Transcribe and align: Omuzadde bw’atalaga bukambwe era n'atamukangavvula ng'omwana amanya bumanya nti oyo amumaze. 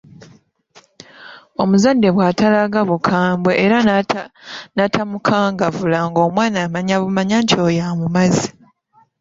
Omuzadde 1.61 2.07
bw’atalaga 2.15 2.79
bukambwe 2.89 3.51
era 3.65 3.77
n'atamukangavvula 4.75 5.97
ng'omwana 6.07 6.57
amanya 6.65 6.95
bumanya 7.01 7.37
nti 7.43 7.55
oyo 7.65 7.81
amumaze. 7.89 8.47